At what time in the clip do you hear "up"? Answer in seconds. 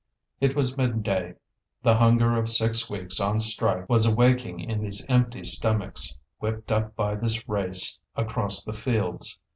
6.71-6.95